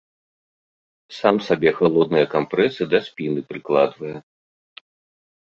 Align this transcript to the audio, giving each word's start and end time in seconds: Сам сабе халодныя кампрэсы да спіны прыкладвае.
Сам 1.17 1.35
сабе 1.47 1.69
халодныя 1.81 2.25
кампрэсы 2.35 2.83
да 2.95 3.03
спіны 3.09 3.45
прыкладвае. 3.53 4.17